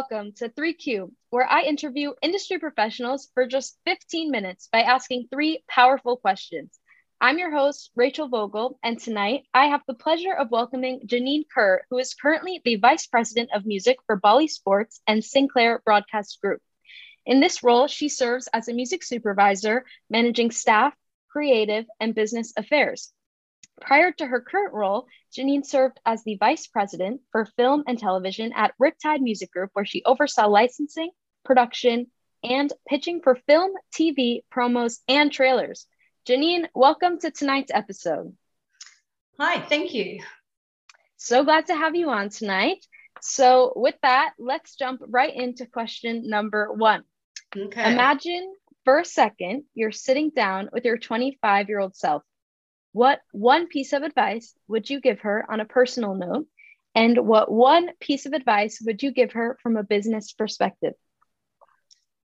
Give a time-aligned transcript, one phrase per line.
[0.00, 5.62] welcome to 3Q, where I interview industry professionals for just 15 minutes by asking three
[5.68, 6.80] powerful questions.
[7.20, 11.82] I'm your host, Rachel Vogel, and tonight I have the pleasure of welcoming Janine Kerr,
[11.90, 16.62] who is currently the Vice President of Music for Bally Sports and Sinclair Broadcast Group.
[17.26, 20.94] In this role, she serves as a music supervisor, managing staff,
[21.28, 23.12] creative, and business affairs.
[23.80, 28.52] Prior to her current role, Janine served as the vice president for film and television
[28.54, 31.10] at Riptide Music Group, where she oversaw licensing,
[31.44, 32.06] production,
[32.44, 35.86] and pitching for film, TV, promos, and trailers.
[36.28, 38.36] Janine, welcome to tonight's episode.
[39.38, 40.22] Hi, thank you.
[41.16, 42.84] So glad to have you on tonight.
[43.22, 47.04] So, with that, let's jump right into question number one.
[47.56, 47.92] Okay.
[47.92, 52.22] Imagine for a second you're sitting down with your 25 year old self.
[52.92, 56.46] What one piece of advice would you give her on a personal note?
[56.94, 60.94] And what one piece of advice would you give her from a business perspective?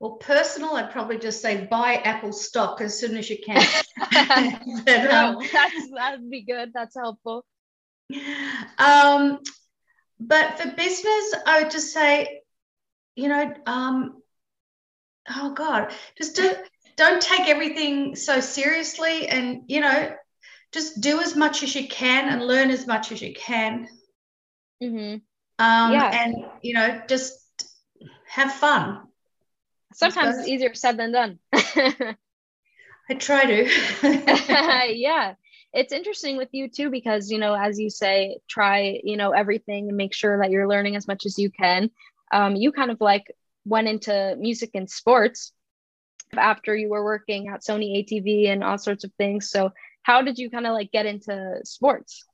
[0.00, 3.56] Well, personal, I'd probably just say buy Apple stock as soon as you can.
[4.84, 6.72] but, um, that's, that'd be good.
[6.74, 7.44] That's helpful.
[8.78, 9.40] Um,
[10.20, 12.40] but for business, I would just say,
[13.14, 14.22] you know, um,
[15.34, 16.52] oh God, just do,
[16.96, 20.14] don't take everything so seriously and, you know,
[20.72, 23.88] just do as much as you can and learn as much as you can.
[24.82, 25.14] Mm-hmm.
[25.58, 26.24] Um, yeah.
[26.24, 27.38] And, you know, just
[28.28, 29.02] have fun.
[29.94, 31.38] Sometimes it's easier said than done.
[31.52, 33.68] I try to.
[34.94, 35.34] yeah.
[35.72, 39.88] It's interesting with you too, because, you know, as you say, try, you know, everything
[39.88, 41.90] and make sure that you're learning as much as you can.
[42.32, 43.24] Um, you kind of like
[43.64, 45.52] went into music and sports
[46.36, 49.50] after you were working at Sony ATV and all sorts of things.
[49.50, 49.72] So
[50.06, 52.24] how did you kind of like get into sports?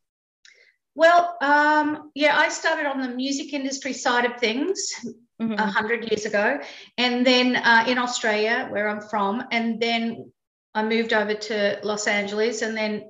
[0.95, 4.93] Well, um, yeah, I started on the music industry side of things
[5.41, 5.55] a mm-hmm.
[5.55, 6.61] hundred years ago,
[6.99, 10.31] and then uh, in Australia, where I'm from, and then
[10.75, 13.05] I moved over to Los Angeles, and then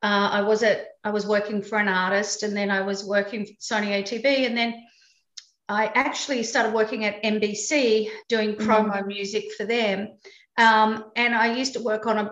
[0.00, 3.44] uh, I was at I was working for an artist, and then I was working
[3.46, 4.74] for Sony ATV, and then
[5.68, 9.08] I actually started working at NBC doing promo mm-hmm.
[9.08, 10.16] music for them,
[10.56, 12.30] um, and I used to work on a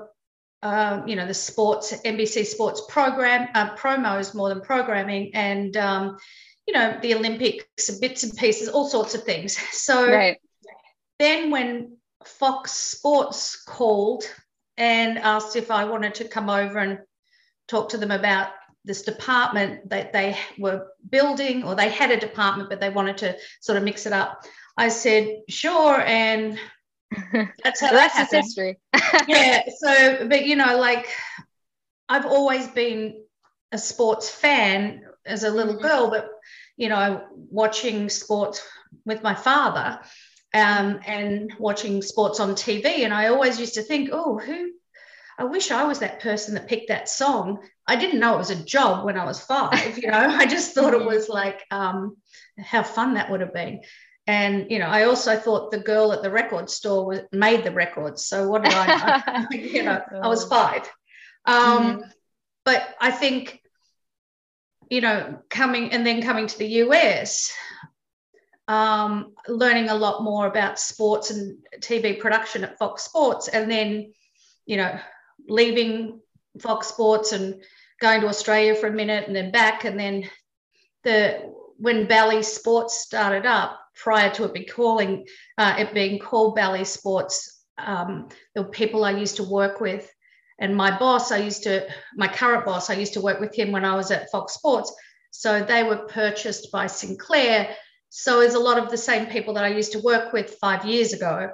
[0.62, 6.16] um, you know, the sports, NBC sports program, uh, promos more than programming, and, um,
[6.66, 9.58] you know, the Olympics, bits and pieces, all sorts of things.
[9.72, 10.38] So right.
[11.18, 14.24] then when Fox Sports called
[14.76, 17.00] and asked if I wanted to come over and
[17.66, 18.50] talk to them about
[18.84, 23.36] this department that they were building, or they had a department, but they wanted to
[23.60, 24.44] sort of mix it up.
[24.76, 26.00] I said, sure.
[26.00, 26.58] And
[27.64, 28.78] that's how so that that's history.
[29.28, 29.62] yeah.
[29.78, 31.08] So, but you know, like
[32.08, 33.22] I've always been
[33.72, 35.86] a sports fan as a little mm-hmm.
[35.86, 36.28] girl, but
[36.76, 38.66] you know, watching sports
[39.04, 40.00] with my father
[40.54, 43.04] um, and watching sports on TV.
[43.04, 44.72] And I always used to think, oh, who
[45.38, 47.58] I wish I was that person that picked that song.
[47.86, 50.74] I didn't know it was a job when I was five, you know, I just
[50.74, 51.08] thought it mm-hmm.
[51.08, 52.16] was like um,
[52.58, 53.80] how fun that would have been
[54.26, 57.72] and you know i also thought the girl at the record store was, made the
[57.72, 59.46] records so what did i know?
[59.58, 60.90] You know i was five.
[61.44, 62.12] Um, mm
[62.64, 63.60] but i think
[64.88, 67.52] you know coming and then coming to the us
[68.68, 74.12] um, learning a lot more about sports and tv production at fox sports and then
[74.64, 74.96] you know
[75.48, 76.20] leaving
[76.60, 77.64] fox sports and
[78.00, 80.30] going to australia for a minute and then back and then
[81.02, 81.52] the
[81.82, 85.26] when Bally Sports started up, prior to it being calling
[85.58, 90.10] uh, it being called Bally Sports, um, were people I used to work with,
[90.58, 91.86] and my boss I used to
[92.16, 94.94] my current boss I used to work with him when I was at Fox Sports.
[95.31, 97.75] So they were purchased by Sinclair.
[98.10, 100.84] So it's a lot of the same people that I used to work with five
[100.84, 101.50] years ago,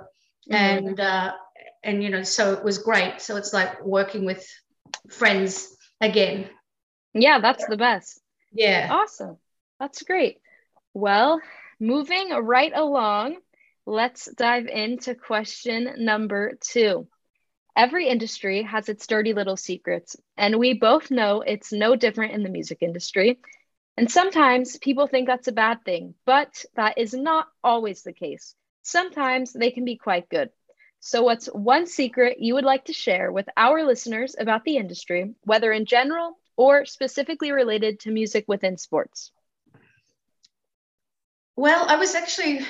[0.51, 0.55] mm-hmm.
[0.55, 1.33] and uh,
[1.85, 3.21] and you know so it was great.
[3.21, 4.47] So it's like working with
[5.11, 6.49] friends again.
[7.15, 8.21] Yeah, that's the best.
[8.53, 8.89] Yeah.
[8.91, 9.39] Awesome.
[9.81, 10.41] That's great.
[10.95, 11.41] Well,
[11.81, 13.37] moving right along,
[13.87, 17.09] let's dive into question number two.
[17.77, 22.43] Every industry has its dirty little secrets, and we both know it's no different in
[22.43, 23.39] the music industry.
[23.97, 28.55] And sometimes people think that's a bad thing, but that is not always the case.
[28.83, 30.51] Sometimes they can be quite good.
[31.01, 35.35] So, what's one secret you would like to share with our listeners about the industry,
[35.45, 39.31] whether in general or specifically related to music within sports?
[41.59, 42.61] Well, I was actually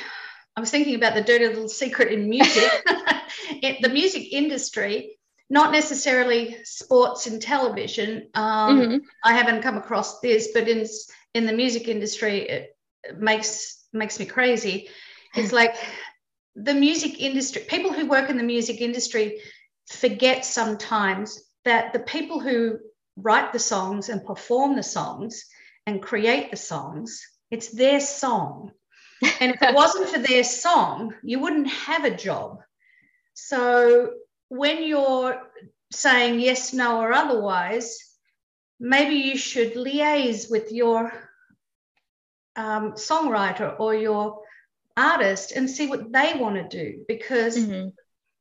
[0.56, 2.70] I was thinking about the dirty little secret in music,
[3.62, 5.18] in the music industry,
[5.50, 8.30] not necessarily sports and television.
[8.32, 8.96] Um, mm-hmm.
[9.22, 10.86] I haven't come across this, but in
[11.34, 14.88] in the music industry, it, it makes makes me crazy.
[15.34, 15.76] it's like
[16.56, 19.42] the music industry, people who work in the music industry
[19.90, 22.78] forget sometimes that the people who
[23.16, 25.44] write the songs and perform the songs
[25.86, 28.72] and create the songs, it's their song.
[29.40, 32.60] And if it wasn't for their song, you wouldn't have a job.
[33.34, 34.12] So
[34.48, 35.42] when you're
[35.92, 37.98] saying yes, no, or otherwise,
[38.78, 41.12] maybe you should liaise with your
[42.56, 44.40] um, songwriter or your
[44.96, 47.88] artist and see what they want to do because mm-hmm.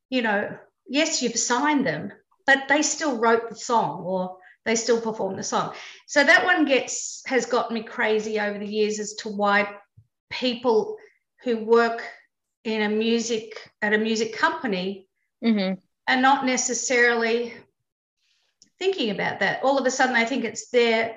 [0.10, 0.58] you know
[0.88, 2.12] yes you've signed them
[2.48, 4.38] but they still wrote the song or
[4.68, 5.74] they still perform the song
[6.06, 9.68] so that one gets has got me crazy over the years as to why
[10.30, 10.98] people
[11.44, 12.04] who work
[12.66, 15.08] in a music at a music company
[15.44, 15.80] mm-hmm.
[16.08, 17.54] are not necessarily
[18.78, 21.16] thinking about that all of a sudden they think it's their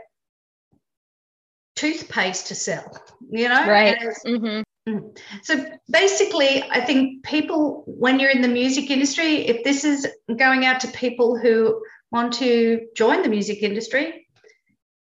[1.74, 2.96] toothpaste to sell
[3.30, 4.62] you know right mm-hmm.
[4.88, 5.16] Mm.
[5.42, 10.64] So basically, I think people, when you're in the music industry, if this is going
[10.64, 14.26] out to people who want to join the music industry,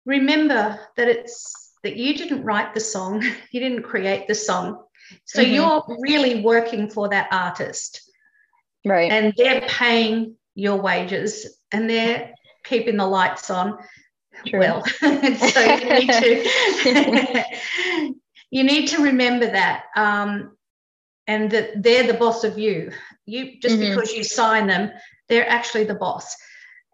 [0.06, 4.84] remember that it's that you didn't write the song, you didn't create the song.
[5.26, 5.54] So mm-hmm.
[5.54, 8.02] you're really working for that artist.
[8.86, 9.12] Right.
[9.12, 12.34] And they're paying your wages and they're
[12.64, 13.78] keeping the lights on.
[14.48, 14.60] True.
[14.60, 17.46] Well, so you need to
[18.52, 20.56] you need to remember that um,
[21.28, 22.92] and that they're the boss of you
[23.26, 23.96] you just mm-hmm.
[23.96, 24.92] because you sign them
[25.30, 26.36] they're actually the boss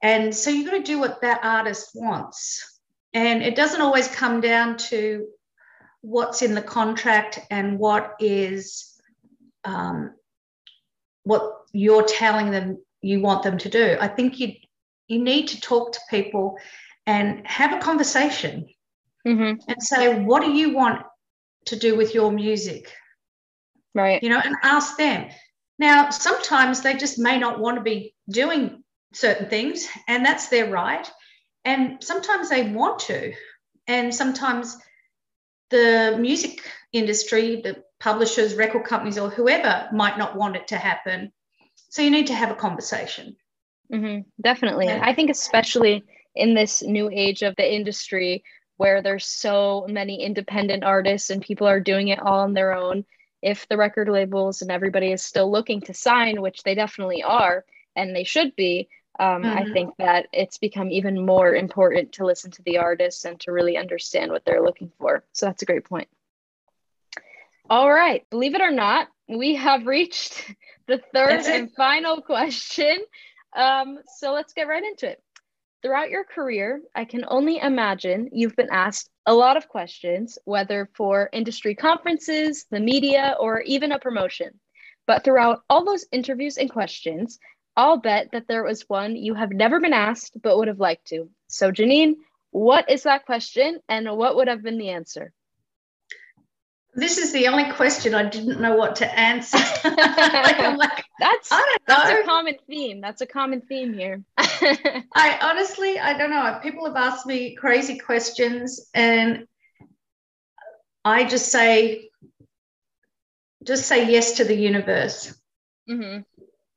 [0.02, 2.80] and so you've got to do what that artist wants
[3.14, 5.28] and it doesn't always come down to
[6.02, 9.00] what's in the contract and what is
[9.66, 10.14] um,
[11.24, 14.54] what you're telling them you want them to do i think you
[15.08, 16.58] you need to talk to people
[17.06, 18.68] and have a conversation
[19.26, 19.60] mm-hmm.
[19.68, 21.02] and say what do you want
[21.68, 22.92] to do with your music?
[23.94, 24.22] Right.
[24.24, 25.30] You know, and ask them.
[25.80, 28.84] Now, sometimes they just may not want to be doing
[29.14, 31.10] certain things, and that's their right.
[31.66, 33.34] And sometimes they want to.
[33.88, 34.78] And sometimes
[35.70, 36.62] the music
[36.94, 41.32] industry, the publishers, record companies, or whoever might not want it to happen.
[41.90, 43.36] So you need to have a conversation.
[43.92, 44.86] Mm-hmm, definitely.
[44.86, 45.02] Yeah.
[45.02, 46.04] I think, especially
[46.36, 48.44] in this new age of the industry,
[48.78, 53.06] where there's so many independent artists and people are doing it all on their own
[53.42, 57.66] if the record labels and everybody is still looking to sign which they definitely are
[57.96, 58.88] and they should be
[59.20, 59.58] um, mm-hmm.
[59.58, 63.52] i think that it's become even more important to listen to the artists and to
[63.52, 65.24] really understand what they're looking for.
[65.34, 66.08] So that's a great point.
[67.70, 68.26] All right.
[68.30, 70.54] Believe it or not we have reached
[70.88, 73.00] the third and final question.
[73.56, 75.22] Um, so let's get right into it.
[75.82, 80.90] Throughout your career, I can only imagine you've been asked a lot of questions, whether
[80.96, 84.60] for industry conferences, the media, or even a promotion.
[85.06, 87.40] But throughout all those interviews and questions,
[87.78, 91.08] I'll bet that there was one you have never been asked but would have liked
[91.08, 91.30] to.
[91.48, 92.16] So, Janine,
[92.52, 95.32] what is that question and what would have been the answer?
[96.98, 99.58] this is the only question I didn't know what to answer.
[99.84, 101.50] like, that's
[101.86, 103.02] that's a common theme.
[103.02, 104.24] That's a common theme here.
[104.38, 106.60] I honestly, I don't know.
[106.64, 109.46] People have asked me crazy questions, and
[111.06, 112.10] I just say,
[113.64, 115.38] just say yes to the universe.
[115.88, 116.22] Mm-hmm.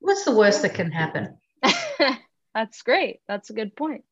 [0.00, 1.38] What's the worst that can happen?
[2.54, 3.20] that's great.
[3.28, 4.04] That's a good point.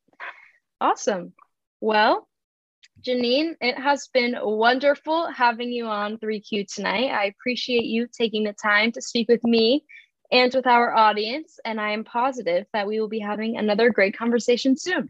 [0.79, 1.33] Awesome.
[1.81, 2.27] Well,
[3.01, 7.11] Janine, it has been wonderful having you on 3Q tonight.
[7.11, 9.83] I appreciate you taking the time to speak with me
[10.31, 14.17] and with our audience, and I am positive that we will be having another great
[14.17, 15.09] conversation soon.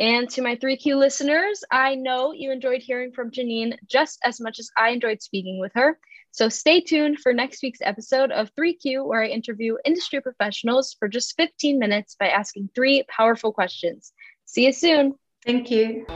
[0.00, 4.58] And to my 3Q listeners, I know you enjoyed hearing from Janine just as much
[4.58, 5.98] as I enjoyed speaking with her.
[6.30, 11.06] So stay tuned for next week's episode of 3Q, where I interview industry professionals for
[11.06, 14.14] just 15 minutes by asking three powerful questions.
[14.46, 15.16] See you soon.
[15.44, 16.06] Thank you.